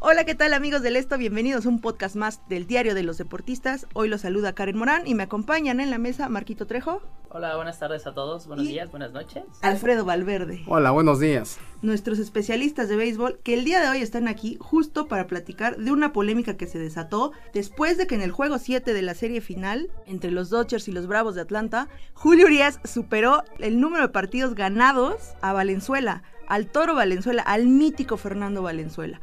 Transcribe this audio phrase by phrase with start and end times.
[0.00, 1.18] Hola, ¿qué tal amigos del Esto?
[1.18, 3.88] Bienvenidos a un podcast más del Diario de los Deportistas.
[3.94, 7.02] Hoy los saluda Karen Morán y me acompañan en la mesa Marquito Trejo.
[7.30, 9.42] Hola, buenas tardes a todos, buenos días, buenas noches.
[9.60, 10.62] Alfredo Valverde.
[10.68, 11.58] Hola, buenos días.
[11.82, 15.90] Nuestros especialistas de béisbol que el día de hoy están aquí justo para platicar de
[15.90, 19.40] una polémica que se desató después de que en el juego 7 de la serie
[19.40, 24.12] final entre los Dodgers y los Bravos de Atlanta, Julio Urias superó el número de
[24.12, 29.20] partidos ganados a Valenzuela, al Toro Valenzuela, al mítico Fernando Valenzuela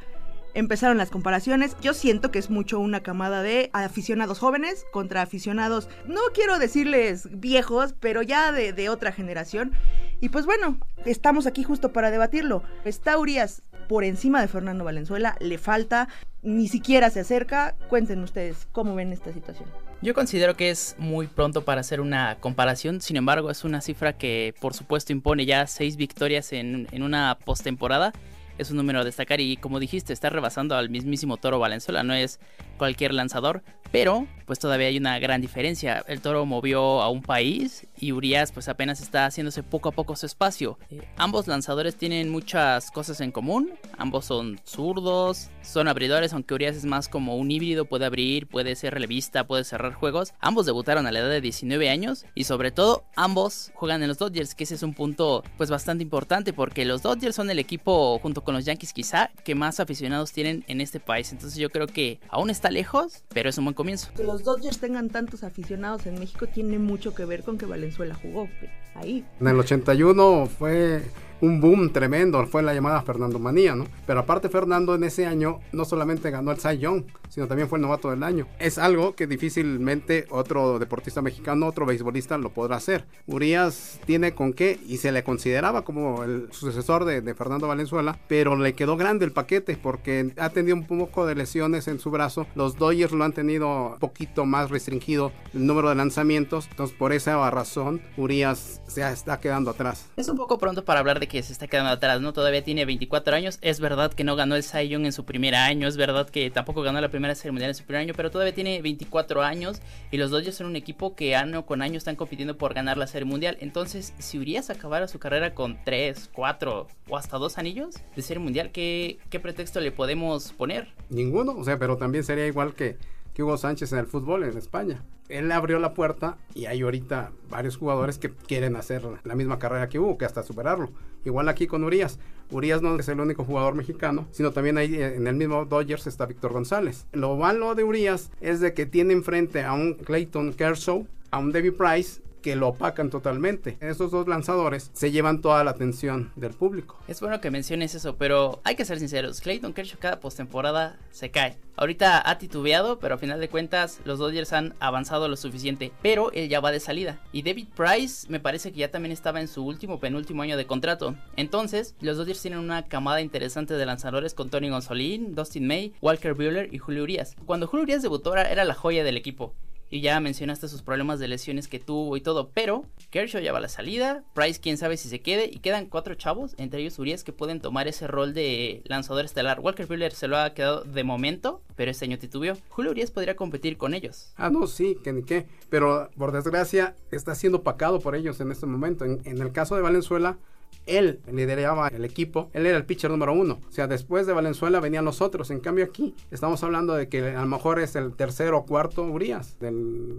[0.56, 1.76] empezaron las comparaciones.
[1.82, 7.28] Yo siento que es mucho una camada de aficionados jóvenes contra aficionados, no quiero decirles
[7.32, 9.74] viejos, pero ya de, otra generación.
[10.22, 12.64] Y pues bueno, estamos aquí justo para debatirlo.
[12.86, 16.08] Está Urias por encima de Fernando Valenzuela, le falta,
[16.42, 17.76] ni siquiera se acerca.
[17.90, 19.70] Cuenten ustedes cómo ven esta situación.
[20.02, 24.14] Yo considero que es muy pronto para hacer una comparación, sin embargo es una cifra
[24.14, 28.14] que por supuesto impone ya seis victorias en, en una postemporada
[28.58, 32.14] es un número a destacar y como dijiste, está rebasando al mismísimo Toro Valenzuela, no
[32.14, 32.40] es
[32.78, 33.64] cualquier lanzador,
[33.96, 36.04] pero pues todavía hay una gran diferencia.
[36.08, 40.16] El Toro movió a un país y Urias pues apenas está haciéndose poco a poco
[40.18, 40.78] su espacio.
[40.92, 46.76] Eh, ambos lanzadores tienen muchas cosas en común, ambos son zurdos, son abridores, aunque Urias
[46.76, 50.34] es más como un híbrido, puede abrir, puede ser relevista, puede cerrar juegos.
[50.42, 54.18] Ambos debutaron a la edad de 19 años y sobre todo ambos juegan en los
[54.18, 58.20] Dodgers, que ese es un punto pues bastante importante porque los Dodgers son el equipo
[58.20, 61.32] junto con los Yankees quizá que más aficionados tienen en este país.
[61.32, 63.85] Entonces yo creo que aún está lejos, pero es un buen comienzo.
[64.16, 68.16] Que los Dodgers tengan tantos aficionados en México tiene mucho que ver con que Valenzuela
[68.16, 68.50] jugó
[68.96, 69.26] ahí.
[69.40, 71.04] En el 81 fue
[71.42, 73.86] un boom tremendo, fue la llamada Fernando Manía, ¿no?
[74.08, 77.78] Pero aparte Fernando en ese año no solamente ganó el Cy Young, sino también fue
[77.78, 78.48] el novato del año.
[78.60, 83.06] Es algo que difícilmente otro deportista mexicano, otro beisbolista lo podrá hacer.
[83.28, 88.18] Urias tiene con qué y se le consideraba como el sucesor de, de Fernando Valenzuela,
[88.28, 92.12] pero le quedó grande el paquete porque ha tenido un poco de lesiones en su
[92.12, 92.48] brazo.
[92.56, 97.12] Los Dodgers lo han tenido un poquito más restringido el número de lanzamientos, entonces por
[97.12, 100.08] esa razón Urias se está quedando atrás.
[100.16, 102.34] Es un poco pronto para hablar de que se está quedando atrás, ¿no?
[102.34, 103.58] Todavía tiene 24 años.
[103.62, 105.88] Es verdad que no ganó el Cy Young en su primer año.
[105.88, 108.14] Es verdad que tampoco ganó la primera serie mundial en su primer año.
[108.16, 109.82] Pero todavía tiene 24 años.
[110.12, 113.08] Y los Dodgers son un equipo que año con año están compitiendo por ganar la
[113.08, 113.58] serie mundial.
[113.60, 118.42] Entonces, si Urias acabara su carrera con 3, 4 o hasta 2 anillos de serie
[118.42, 120.94] mundial, ¿qué, qué pretexto le podemos poner?
[121.10, 121.54] Ninguno.
[121.58, 122.98] O sea, pero también sería igual que
[123.36, 125.04] que Hugo Sánchez en el fútbol en España.
[125.28, 129.90] Él abrió la puerta y hay ahorita varios jugadores que quieren hacer la misma carrera
[129.90, 130.90] que Hugo, que hasta superarlo.
[131.26, 132.18] Igual aquí con Urias.
[132.52, 136.08] Urias no es el único jugador mexicano, sino también ahí eh, en el mismo Dodgers
[136.08, 137.08] está Víctor González.
[137.12, 141.52] Lo malo de Urias es de que tiene enfrente a un Clayton Kershaw, a un
[141.52, 143.76] David Price que lo opacan totalmente.
[143.82, 147.00] Esos dos lanzadores se llevan toda la atención del público.
[147.08, 149.42] Es bueno que menciones eso, pero hay que ser sinceros.
[149.42, 151.58] Clayton Kershaw cada postemporada se cae.
[151.76, 155.92] Ahorita ha titubeado, pero a final de cuentas los Dodgers han avanzado lo suficiente.
[156.04, 157.20] Pero él ya va de salida.
[157.32, 160.68] Y David Price me parece que ya también estaba en su último penúltimo año de
[160.68, 161.16] contrato.
[161.38, 166.36] Entonces, los Dodgers tienen una camada interesante de lanzadores con Tony Gonzolín, Dustin May, Walker
[166.36, 167.36] Buehler y Julio Urias.
[167.48, 169.56] Cuando Julio Urias debutó era la joya del equipo
[169.96, 173.60] y ya mencionaste sus problemas de lesiones que tuvo y todo, pero Kershaw ya va
[173.60, 177.00] a la salida, Price quién sabe si se quede y quedan cuatro chavos, entre ellos
[177.00, 179.62] Urias que pueden tomar ese rol de lanzador estelar.
[179.62, 182.58] Walker Buehler se lo ha quedado de momento, pero este año titubeó.
[182.68, 184.34] Julio Urias podría competir con ellos.
[184.36, 188.52] Ah, no, sí, que ni qué, pero por desgracia está siendo pacado por ellos en
[188.52, 189.06] este momento.
[189.06, 190.38] En, en el caso de Valenzuela,
[190.86, 193.60] él lideraba el equipo, él era el pitcher número uno.
[193.68, 195.52] O sea, después de Valenzuela venían los otros.
[195.52, 199.04] En cambio aquí estamos hablando de que a lo mejor es el tercero o cuarto
[199.04, 199.72] Urias de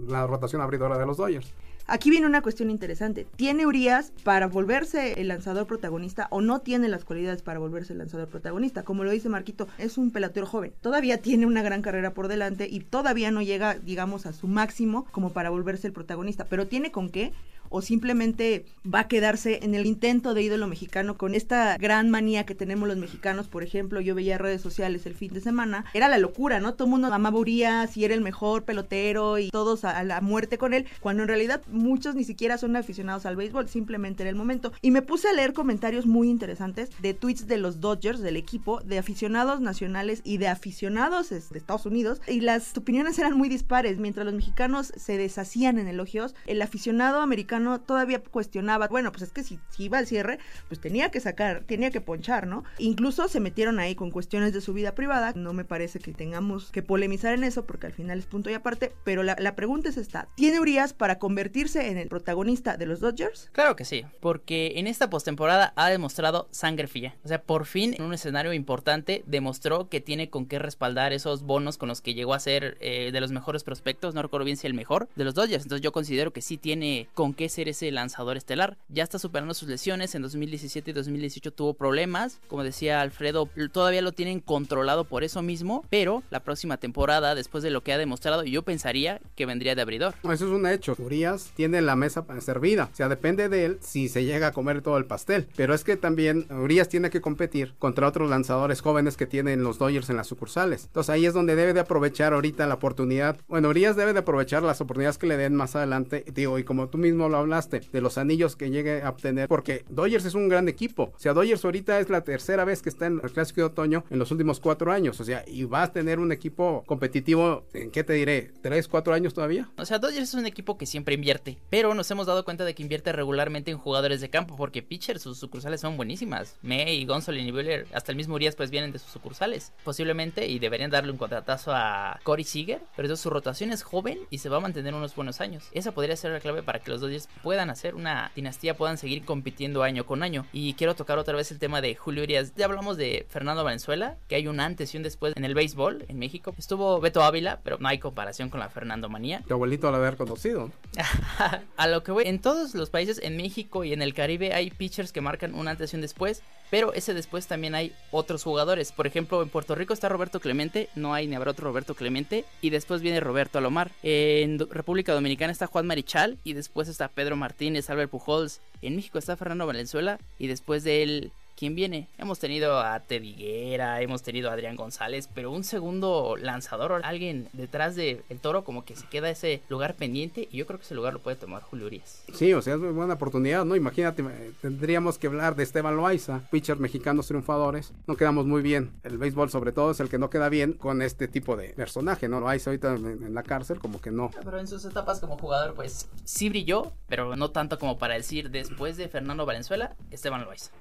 [0.07, 1.53] la rotación abridora de los Dodgers.
[1.89, 3.25] Aquí viene una cuestión interesante.
[3.37, 7.99] ¿Tiene Urias para volverse el lanzador protagonista o no tiene las cualidades para volverse el
[7.99, 8.83] lanzador protagonista?
[8.83, 10.73] Como lo dice Marquito, es un pelotero joven.
[10.81, 15.05] Todavía tiene una gran carrera por delante y todavía no llega, digamos, a su máximo
[15.11, 16.43] como para volverse el protagonista.
[16.43, 17.31] Pero tiene con qué
[17.69, 22.45] o simplemente va a quedarse en el intento de ídolo mexicano con esta gran manía
[22.45, 23.47] que tenemos los mexicanos.
[23.47, 26.73] Por ejemplo, yo veía redes sociales el fin de semana, era la locura, ¿no?
[26.73, 30.21] Todo el mundo amaba Urias y era el mejor pelotero y todos a, a la
[30.21, 34.29] muerte con él, cuando en realidad muchos ni siquiera son aficionados al béisbol, simplemente era
[34.29, 34.71] el momento.
[34.81, 38.81] Y me puse a leer comentarios muy interesantes de tweets de los Dodgers, del equipo,
[38.81, 43.99] de aficionados nacionales y de aficionados de Estados Unidos, y las opiniones eran muy dispares.
[43.99, 49.31] Mientras los mexicanos se deshacían en elogios, el aficionado americano todavía cuestionaba, bueno, pues es
[49.31, 52.63] que si, iba al cierre, pues tenía que sacar, tenía que ponchar, ¿no?
[52.77, 56.71] Incluso se metieron ahí con cuestiones de su vida privada, no me parece que tengamos
[56.71, 59.89] que polemizar en eso, porque al final es punto y aparte, pero la, la pregunta
[59.89, 63.49] es esta, ¿tiene Urias para convertirse en el protagonista de los Dodgers?
[63.51, 67.15] Claro que sí, porque en esta postemporada ha demostrado sangre fría.
[67.23, 71.43] O sea, por fin en un escenario importante demostró que tiene con qué respaldar esos
[71.43, 74.57] bonos con los que llegó a ser eh, de los mejores prospectos, no recuerdo bien
[74.57, 75.63] si el mejor, de los Dodgers.
[75.63, 78.77] Entonces yo considero que sí tiene con qué ser ese lanzador estelar.
[78.89, 84.01] Ya está superando sus lesiones, en 2017 y 2018 tuvo problemas, como decía Alfredo, todavía
[84.01, 87.97] lo tienen controlado por eso mismo, pero la próxima temporada, después de lo que ha
[87.97, 90.15] demostrado, yo pensaría que vendría de abridor.
[90.23, 90.95] Eso es un hecho.
[90.99, 92.89] Urias tiene la mesa servida.
[92.91, 95.47] O sea, depende de él si se llega a comer todo el pastel.
[95.55, 99.77] Pero es que también Urias tiene que competir contra otros lanzadores jóvenes que tienen los
[99.77, 100.85] Dodgers en las sucursales.
[100.85, 103.37] Entonces ahí es donde debe de aprovechar ahorita la oportunidad.
[103.47, 106.25] Bueno, Urias debe de aprovechar las oportunidades que le den más adelante.
[106.33, 109.47] Digo, y como tú mismo lo hablaste, de los anillos que llegue a obtener.
[109.47, 111.11] Porque Dodgers es un gran equipo.
[111.15, 114.03] O sea, Dodgers ahorita es la tercera vez que está en el Clásico de Otoño
[114.09, 115.19] en los últimos cuatro años.
[115.19, 118.51] O sea, y va a tener un equipo competitivo, ¿en qué te diré?
[118.61, 119.69] ¿Tres, cuatro años todavía?
[119.77, 121.57] O sea, Dodgers es un equipo que siempre invierte.
[121.69, 124.55] Pero nos hemos dado cuenta de que invierte regularmente en jugadores de campo.
[124.55, 126.57] Porque pitchers, sus sucursales son buenísimas.
[126.61, 129.73] May, Gonzolin y Buehler, hasta el mismo Urias, pues vienen de sus sucursales.
[129.83, 132.81] Posiblemente, y deberían darle un contratazo a Corey Seager.
[132.95, 135.65] Pero entonces su rotación es joven y se va a mantener unos buenos años.
[135.71, 139.23] Esa podría ser la clave para que los Dodgers puedan hacer una dinastía, puedan seguir
[139.23, 140.45] compitiendo año con año.
[140.51, 142.53] Y quiero tocar otra vez el tema de Julio Urias.
[142.55, 146.05] Ya hablamos de Fernando Valenzuela, que hay un antes y un después en el béisbol
[146.07, 146.53] en México.
[146.57, 149.43] Estuvo Beto Ávila, pero no hay comparación con la Fernando Manía.
[149.47, 150.71] Tu abuelito al haber conocido.
[151.77, 154.69] a lo que voy, en todos los países, en México y en el Caribe, hay
[154.69, 156.41] pitchers que marcan un antes y un después.
[156.69, 158.91] Pero ese después también hay otros jugadores.
[158.91, 162.45] Por ejemplo, en Puerto Rico está Roberto Clemente, no hay ni habrá otro Roberto Clemente.
[162.61, 163.91] Y después viene Roberto Alomar.
[164.03, 166.37] En República Dominicana está Juan Marichal.
[166.43, 168.61] Y después está Pedro Martínez, Albert Pujols.
[168.81, 170.19] En México está Fernando Valenzuela.
[170.39, 172.07] Y después de él ¿quién viene?
[172.17, 177.95] Hemos tenido a Tediguera, hemos tenido a Adrián González, pero un segundo lanzador, alguien detrás
[177.95, 181.13] del toro, como que se queda ese lugar pendiente y yo creo que ese lugar
[181.13, 182.23] lo puede tomar Julio Urias.
[182.33, 183.75] Sí, o sea, es muy buena oportunidad, ¿no?
[183.75, 184.23] Imagínate,
[184.61, 187.91] tendríamos que hablar de Esteban Loaiza, pitchers mexicanos triunfadores.
[188.05, 188.91] No quedamos muy bien.
[189.03, 192.29] El béisbol, sobre todo, es el que no queda bien con este tipo de personaje,
[192.29, 192.39] ¿no?
[192.39, 194.29] Loaiza ahorita en la cárcel, como que no.
[194.43, 198.51] Pero en sus etapas como jugador, pues sí brilló, pero no tanto como para decir
[198.51, 200.71] después de Fernando Valenzuela, Esteban Loaiza.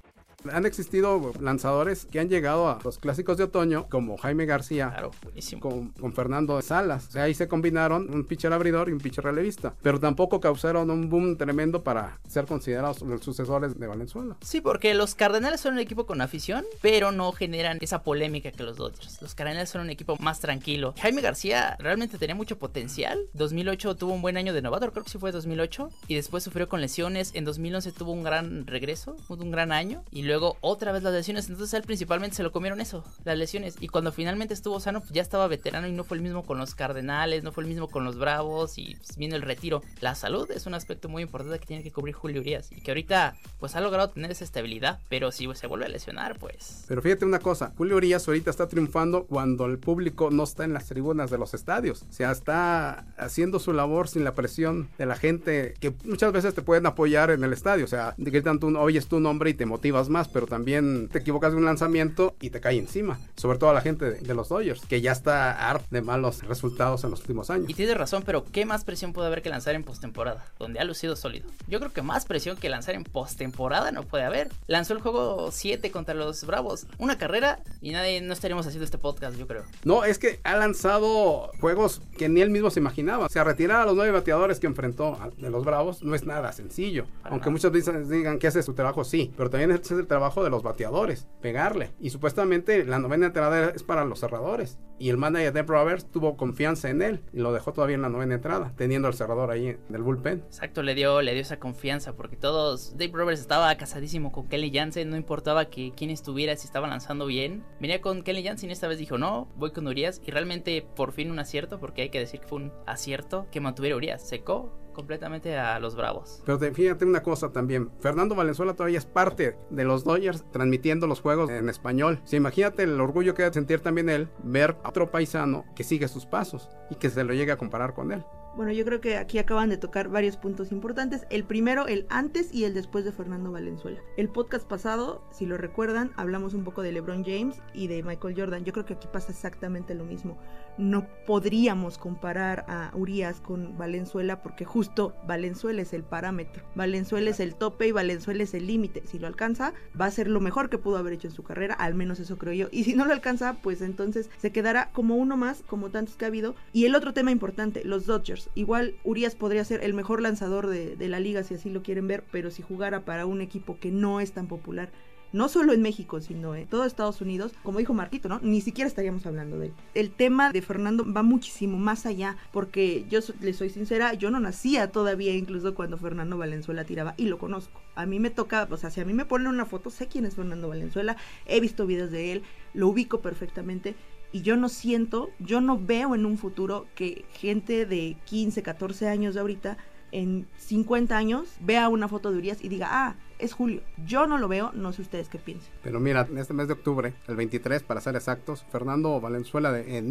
[0.53, 5.11] Han existido lanzadores que han llegado a los clásicos de otoño, como Jaime García, claro,
[5.23, 5.61] buenísimo.
[5.61, 7.09] Con, con, Fernando Salas.
[7.09, 9.75] O sea, ahí se combinaron un pitcher abridor y un pitcher relevista.
[9.83, 14.37] Pero tampoco causaron un boom tremendo para ser considerados los sucesores de Valenzuela.
[14.41, 18.63] Sí, porque los Cardenales son un equipo con afición, pero no generan esa polémica que
[18.63, 19.21] los Dodgers.
[19.21, 20.95] Los Cardenales son un equipo más tranquilo.
[21.01, 23.19] Jaime García realmente tenía mucho potencial.
[23.35, 25.91] 2008 tuvo un buen año de novato, creo que sí fue 2008.
[26.09, 27.33] Y después sufrió con lesiones.
[27.35, 30.05] En 2011 tuvo un gran regreso, un gran año.
[30.11, 31.49] Y luego otra vez las lesiones.
[31.49, 33.77] Entonces él principalmente se lo comieron eso, las lesiones.
[33.81, 36.59] Y cuando finalmente estuvo sano, pues ya estaba veterano y no fue el mismo con
[36.59, 39.83] los Cardenales, no fue el mismo con los Bravos y pues, viene el retiro.
[40.01, 42.91] La salud es un aspecto muy importante que tiene que cubrir Julio Urias y que
[42.91, 46.85] ahorita pues ha logrado tener esa estabilidad, pero si se vuelve a lesionar, pues...
[46.89, 50.73] Pero fíjate una cosa, Julio Urias ahorita está triunfando cuando el público no está en
[50.73, 52.03] las tribunas de los estadios.
[52.09, 56.55] O sea, está haciendo su labor sin la presión de la gente que muchas veces
[56.55, 57.85] te pueden apoyar en el estadio.
[57.85, 61.53] O sea, gritan tú, oyes tu nombre y te motivas más, pero también te equivocas
[61.53, 63.19] de un lanzamiento y te cae encima.
[63.37, 66.43] Sobre todo a la gente de, de los Dodgers, que ya está harta de malos
[66.43, 67.69] resultados en los últimos años.
[67.69, 70.45] Y tienes razón, pero ¿qué más presión puede haber que lanzar en postemporada?
[70.59, 71.49] Donde ha lucido sólido.
[71.69, 74.49] Yo creo que más presión que lanzar en postemporada no puede haber.
[74.67, 78.99] Lanzó el juego 7 contra los Bravos, una carrera y nadie no estaríamos haciendo este
[78.99, 79.65] podcast, yo creo.
[79.85, 83.27] No, es que ha lanzado juegos que ni él mismo se imaginaba.
[83.27, 86.53] O sea, retirar a los nueve bateadores que enfrentó de los Bravos no es nada
[86.53, 87.07] sencillo.
[87.23, 87.53] Para Aunque nada.
[87.53, 90.63] muchos dicen, digan que hace su trabajo, sí, pero también es el trabajo de los
[90.63, 91.91] bateadores, pegarle.
[92.01, 94.79] Y supuestamente la novena entrada es para los cerradores.
[94.99, 98.09] Y el manager de Roberts tuvo confianza en él y lo dejó todavía en la
[98.09, 100.45] novena entrada, teniendo al cerrador ahí en el bullpen.
[100.47, 104.71] Exacto, le dio, le dio esa confianza porque todos, Dave Roberts estaba casadísimo con Kelly
[104.73, 107.65] Jansen, no importaba que quién estuviera, si estaba lanzando bien.
[107.81, 111.13] Venía con Kelly Jansen y esta vez dijo, no, voy con Urias y realmente por
[111.13, 114.27] fin un acierto, porque hay que decir que fue un acierto que mantuviera Urias.
[114.27, 116.43] Secó, completamente a los Bravos.
[116.45, 121.07] Pero te- fíjate una cosa también, Fernando Valenzuela todavía es parte de los Dodgers transmitiendo
[121.07, 122.21] los juegos en español.
[122.25, 126.09] Sí, imagínate el orgullo que debe sentir también él ver a otro paisano que sigue
[126.09, 128.25] sus pasos y que se lo llegue a comparar con él.
[128.57, 131.27] Bueno, yo creo que aquí acaban de tocar varios puntos importantes.
[131.29, 134.01] El primero, el antes y el después de Fernando Valenzuela.
[134.17, 138.35] El podcast pasado, si lo recuerdan, hablamos un poco de LeBron James y de Michael
[138.35, 138.65] Jordan.
[138.65, 140.39] Yo creo que aquí pasa exactamente lo mismo.
[140.79, 146.63] No podríamos comparar a Urias con Valenzuela porque justo Valenzuela es el parámetro.
[146.75, 149.03] Valenzuela es el tope y Valenzuela es el límite.
[149.07, 151.75] Si lo alcanza, va a ser lo mejor que pudo haber hecho en su carrera,
[151.75, 152.69] al menos eso creo yo.
[152.71, 156.25] Y si no lo alcanza, pues entonces se quedará como uno más, como tantos que
[156.25, 156.55] ha habido.
[156.73, 158.51] Y el otro tema importante, los Dodgers.
[158.55, 162.07] Igual Urias podría ser el mejor lanzador de, de la liga si así lo quieren
[162.07, 164.91] ver, pero si jugara para un equipo que no es tan popular,
[165.33, 168.41] no solo en México, sino en todo Estados Unidos, como dijo Marquito, ¿no?
[168.43, 169.73] Ni siquiera estaríamos hablando de él.
[169.95, 174.41] El tema de Fernando va muchísimo más allá, porque yo le soy sincera, yo no
[174.41, 177.81] nacía todavía incluso cuando Fernando Valenzuela tiraba y lo conozco.
[177.95, 180.27] A mí me toca, o sea, si a mí me ponen una foto, sé quién
[180.27, 181.17] es Fernando Valenzuela,
[181.47, 182.43] he visto videos de él,
[182.75, 183.95] lo ubico perfectamente.
[184.33, 189.09] Y yo no siento, yo no veo en un futuro que gente de 15, 14
[189.09, 189.79] años de ahorita,
[190.13, 193.81] en 50 años, vea una foto de Urias y diga, ah, es Julio.
[194.07, 195.71] Yo no lo veo, no sé ustedes qué piensan.
[195.83, 199.99] Pero mira, en este mes de octubre, el 23 para ser exactos, Fernando Valenzuela de-
[199.99, 200.11] en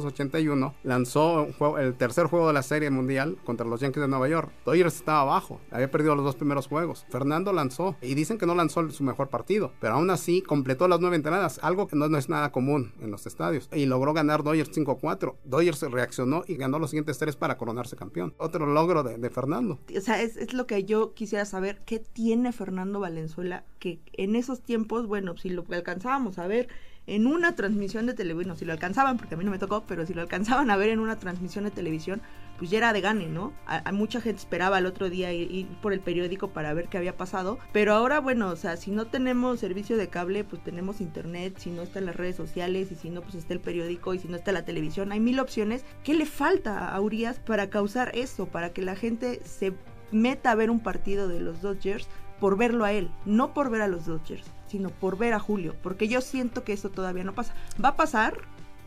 [0.00, 4.08] 1981 lanzó un juego- el tercer juego de la Serie Mundial contra los Yankees de
[4.08, 4.50] Nueva York.
[4.64, 7.06] Dodgers estaba abajo, había perdido los dos primeros juegos.
[7.10, 11.00] Fernando lanzó y dicen que no lanzó su mejor partido, pero aún así completó las
[11.00, 13.68] nueve entradas, algo que no, no es nada común en los estadios.
[13.72, 15.36] Y logró ganar Dodgers 5-4.
[15.44, 18.34] Dodgers reaccionó y ganó los siguientes tres para coronarse campeón.
[18.38, 19.78] Otro logro de, de Fernando.
[19.96, 23.64] O sea, es, es lo que yo quisiera saber, ¿qué tiene Fernando Valenzuela?
[23.78, 26.68] Que en esos tiempos, bueno, si lo alcanzábamos a ver
[27.06, 30.04] en una transmisión de televisión, si lo alcanzaban, porque a mí no me tocó, pero
[30.06, 32.20] si lo alcanzaban a ver en una transmisión de televisión,
[32.58, 33.52] pues ya era de gane, ¿no?
[33.92, 37.16] Mucha gente esperaba el otro día ir, ir por el periódico para ver qué había
[37.16, 41.58] pasado, pero ahora, bueno, o sea, si no tenemos servicio de cable, pues tenemos internet,
[41.58, 44.26] si no están las redes sociales, y si no, pues está el periódico, y si
[44.26, 45.84] no está la televisión, hay mil opciones.
[46.02, 49.74] ¿Qué le falta a Urias para causar eso, para que la gente se
[50.10, 52.08] meta a ver un partido de los Dodgers
[52.40, 55.74] por verlo a él, no por ver a los Dodgers, sino por ver a Julio,
[55.82, 57.54] porque yo siento que eso todavía no pasa.
[57.82, 58.34] Va a pasar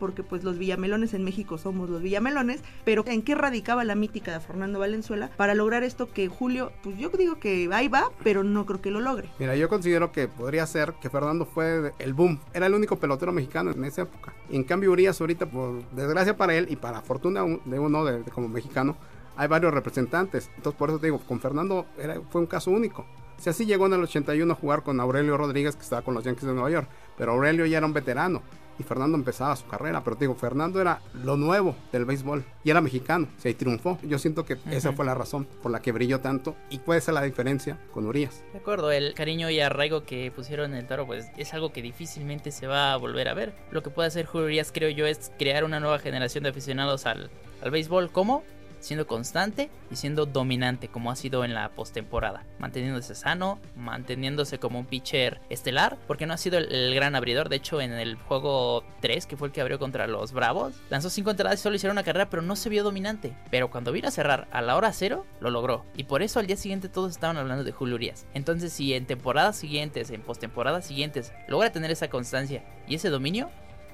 [0.00, 4.32] porque pues los villamelones en México somos los villamelones, pero ¿en qué radicaba la mítica
[4.32, 8.42] de Fernando Valenzuela para lograr esto que Julio, pues yo digo que ahí va, pero
[8.42, 9.28] no creo que lo logre.
[9.38, 12.40] Mira, yo considero que podría ser que Fernando fue el boom.
[12.54, 14.32] Era el único pelotero mexicano en esa época.
[14.48, 18.30] En cambio Urias ahorita, por desgracia para él y para fortuna de uno de, de
[18.30, 18.96] como mexicano,
[19.36, 20.50] hay varios representantes.
[20.56, 23.06] Entonces por eso te digo, con Fernando era, fue un caso único.
[23.40, 26.12] O sea, sí llegó en el 81 a jugar con Aurelio Rodríguez, que estaba con
[26.12, 26.90] los Yankees de Nueva York.
[27.16, 28.42] Pero Aurelio ya era un veterano.
[28.78, 30.04] Y Fernando empezaba su carrera.
[30.04, 32.44] Pero te digo, Fernando era lo nuevo del béisbol.
[32.64, 33.28] Y era mexicano.
[33.34, 33.98] O sea, y triunfó.
[34.02, 36.54] Yo siento que esa fue la razón por la que brilló tanto.
[36.68, 38.44] Y puede ser la diferencia con Urias.
[38.52, 41.80] De acuerdo, el cariño y arraigo que pusieron en el toro, pues es algo que
[41.80, 43.54] difícilmente se va a volver a ver.
[43.70, 47.06] Lo que puede hacer Julio Urias, creo yo, es crear una nueva generación de aficionados
[47.06, 47.30] al,
[47.62, 48.10] al béisbol.
[48.12, 48.44] ¿Cómo?
[48.80, 52.44] Siendo constante y siendo dominante, como ha sido en la postemporada.
[52.58, 57.48] Manteniéndose sano, manteniéndose como un pitcher estelar, porque no ha sido el, gran abridor.
[57.48, 61.10] De hecho, en el juego 3, que fue el que abrió contra los Bravos, lanzó
[61.10, 63.36] 5 entradas y solo hicieron una carrera, pero no se vio dominante.
[63.50, 65.84] Pero cuando vino a cerrar a la hora cero, lo logró.
[65.96, 68.26] Y por eso al día siguiente todos estaban hablando de Julio Urias.
[68.34, 73.50] Entonces, si en temporadas siguientes, en postemporadas siguientes, logra tener esa constancia y ese dominio,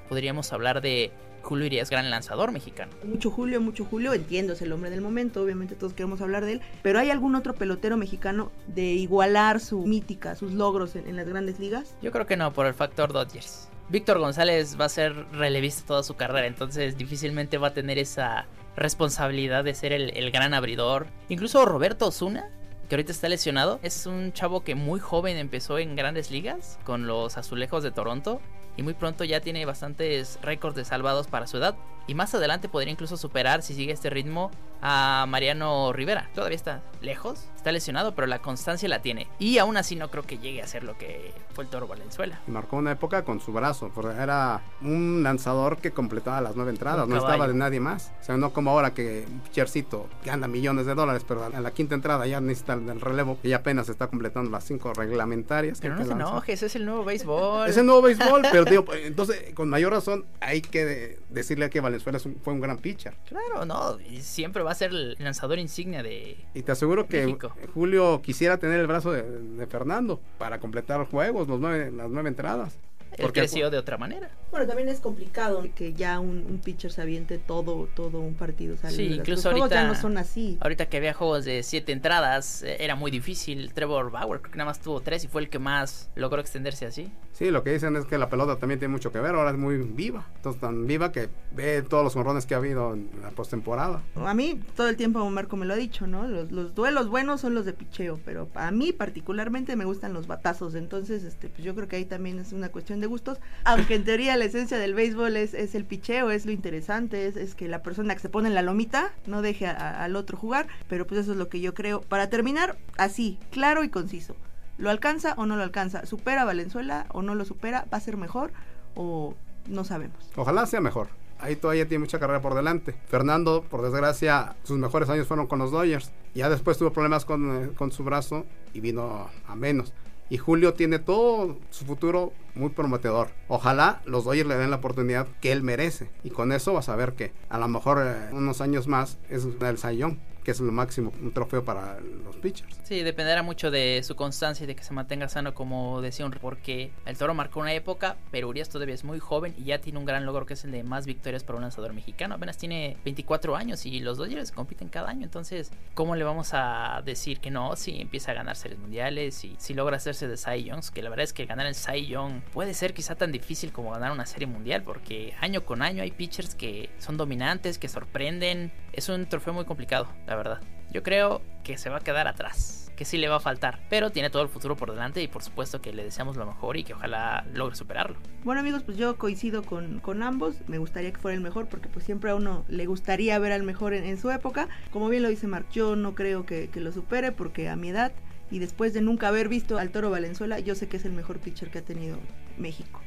[0.09, 1.13] podríamos hablar de
[1.47, 2.93] Julio Urias, gran lanzador mexicano.
[3.05, 6.55] Mucho Julio, mucho Julio, entiendo, es el hombre del momento, obviamente todos queremos hablar de
[6.55, 11.15] él, pero ¿hay algún otro pelotero mexicano de igualar su mítica, sus logros en, en
[11.15, 11.95] las grandes ligas?
[12.03, 13.69] Yo creo que no, por el factor Dodgers.
[13.89, 18.47] Víctor González va a ser relevista toda su carrera, entonces difícilmente va a tener esa
[18.75, 21.07] responsabilidad de ser el, el gran abridor.
[21.29, 22.51] Incluso Roberto Osuna,
[22.89, 27.07] que ahorita está lesionado, es un chavo que muy joven empezó en grandes ligas con
[27.07, 28.41] los Azulejos de Toronto
[28.77, 31.77] y muy pronto ya tiene bastantes récords de salvados para su edad.
[32.07, 36.29] Y más adelante podría incluso superar, si sigue este ritmo, a Mariano Rivera.
[36.35, 39.27] Todavía está lejos, está lesionado, pero la constancia la tiene.
[39.41, 42.41] Y aún así no creo que llegue a ser lo que fue el Toro Valenzuela.
[42.47, 46.71] Y marcó una época con su brazo, porque era un lanzador que completaba las nueve
[46.71, 48.13] entradas, no estaba de nadie más.
[48.21, 51.71] O sea, no como ahora que un pitchercito gana millones de dólares, pero a la
[51.73, 55.81] quinta entrada ya necesita el relevo y apenas está completando las cinco reglamentarias.
[55.81, 56.17] Pero no lanzar.
[56.21, 57.69] enojes, es el nuevo béisbol.
[57.69, 61.81] Es el nuevo béisbol, pero digo, entonces con mayor razón hay que de- decirle que
[61.81, 63.15] Valenzuela es un- fue un gran pitcher.
[63.27, 66.45] Claro, no, y siempre va a ser el lanzador insignia de...
[66.55, 67.53] Y te aseguro que México.
[67.75, 72.29] Julio quisiera tener el brazo de, de Fernando para completar juegos, los nueve, las nueve
[72.29, 72.77] entradas.
[73.19, 74.29] Él creció de otra manera.
[74.51, 78.75] Bueno, también es complicado que ya un, un pitcher se aviente todo, todo un partido.
[78.75, 80.59] o sea, Sí, los- incluso los juegos ya ahorita- no son así.
[80.61, 83.73] Ahorita que había juegos de siete entradas, eh, era muy difícil.
[83.73, 86.85] Trevor Bauer creo que nada más tuvo tres y fue el que más logró extenderse
[86.85, 87.11] así.
[87.37, 89.59] Sí, lo que dicen es que la pelota también tiene mucho que ver, ahora es
[89.59, 90.25] muy viva.
[90.37, 94.01] Entonces, tan viva que ve todos los honrones que ha habido en la postemporada.
[94.15, 96.27] A mí todo el tiempo Marco me lo ha dicho, ¿no?
[96.27, 100.27] Los, los duelos buenos son los de picheo, pero a mí particularmente me gustan los
[100.27, 103.97] batazos, entonces este, pues yo creo que ahí también es una cuestión de gustos, aunque
[103.97, 107.69] en teoría la esencia del béisbol es, el picheo, es lo interesante, es, es que
[107.69, 111.07] la persona que se pone en la lomita no deje a- al otro jugar, pero
[111.07, 112.01] pues eso es lo que yo creo.
[112.01, 114.37] Para terminar, así, claro y conciso.
[114.79, 116.05] ¿Lo alcanza o no lo alcanza?
[116.07, 117.87] ¿Supera a Valenzuela o no lo supera?
[117.93, 118.53] ¿Va a ser mejor
[118.95, 119.35] o
[119.67, 120.17] no sabemos?
[120.37, 121.09] Ojalá sea mejor.
[121.39, 122.95] Ahí todavía tiene mucha carrera por delante.
[123.09, 126.13] Fernando, por desgracia, sus mejores años fueron con los Dodgers.
[126.35, 129.93] Ya después tuvo problemas con, eh, con su brazo y vino a menos.
[130.29, 133.29] Y Julio tiene todo su futuro muy prometedor.
[133.49, 136.11] Ojalá los Dodgers le den la oportunidad que él merece.
[136.25, 139.47] Y con eso vas a ver que a lo mejor eh, unos años más es
[139.61, 142.79] el Sayón, que es lo máximo, un trofeo para los pitchers.
[142.85, 146.31] Sí, dependerá mucho de su constancia y de que se mantenga sano, como decía un
[146.31, 149.99] porque el toro marcó una época, pero Urias todavía es muy joven y ya tiene
[149.99, 152.37] un gran logro que es el de más victorias para un lanzador mexicano.
[152.37, 157.03] Apenas tiene 24 años y los Dodgers compiten cada año, entonces, ¿cómo le vamos a
[157.05, 160.63] decir que no si empieza a ganar series mundiales y si logra hacerse de Cy
[160.63, 160.93] Youngs?
[160.93, 163.91] Que la verdad es que ganar el Cy Young puede ser quizá tan difícil como
[163.91, 168.71] ganar una serie mundial, porque año con año hay pitchers que son dominantes, que sorprenden.
[168.93, 170.61] Es un trofeo muy complicado, la verdad.
[170.93, 174.11] Yo creo que se va a quedar atrás, que sí le va a faltar, pero
[174.11, 176.85] tiene todo el futuro por delante y por supuesto que le deseamos lo mejor y
[176.85, 178.17] que ojalá logre superarlo.
[178.45, 181.89] Bueno amigos, pues yo coincido con, con ambos, me gustaría que fuera el mejor porque
[181.89, 184.69] pues siempre a uno le gustaría ver al mejor en, su época.
[184.91, 187.91] Como bien lo dice Mark, yo no creo que, que lo supere porque a mi
[187.91, 188.13] edad
[188.51, 191.41] y después de nunca haber visto al Toro Valenzuela, yo sé que es el mejor
[191.41, 192.19] pitcher que ha tenido
[192.57, 193.01] México.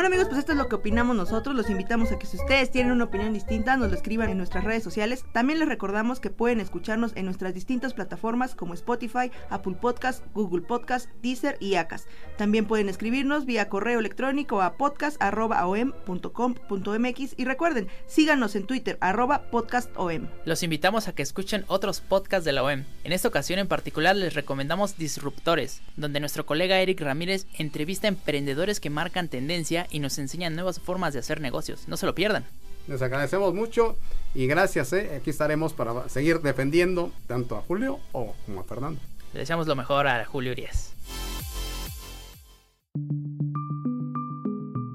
[0.00, 1.54] Bueno amigos, pues esto es lo que opinamos nosotros.
[1.54, 4.64] Los invitamos a que si ustedes tienen una opinión distinta, nos lo escriban en nuestras
[4.64, 5.26] redes sociales.
[5.32, 10.62] También les recordamos que pueden escucharnos en nuestras distintas plataformas como Spotify, Apple Podcast, Google
[10.62, 12.06] Podcast, Deezer y Acas.
[12.38, 20.28] También pueden escribirnos vía correo electrónico a podcast.om.com.mx y recuerden, síganos en Twitter, arroba podcastom.
[20.46, 22.86] Los invitamos a que escuchen otros podcasts de la OEM.
[23.04, 28.08] En esta ocasión en particular les recomendamos Disruptores, donde nuestro colega Eric Ramírez entrevista a
[28.08, 31.88] emprendedores que marcan tendencia y nos enseñan nuevas formas de hacer negocios.
[31.88, 32.44] No se lo pierdan.
[32.88, 33.96] Les agradecemos mucho
[34.34, 34.92] y gracias.
[34.92, 35.16] ¿eh?
[35.16, 39.00] Aquí estaremos para seguir defendiendo tanto a Julio o como a Fernando.
[39.32, 40.92] Le deseamos lo mejor a Julio Urias.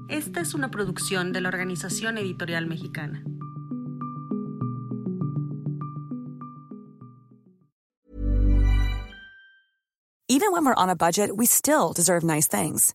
[0.08, 3.24] Esta es una producción de la Organización Editorial Mexicana.
[10.28, 12.94] Even when we're on a budget, we still deserve nice things.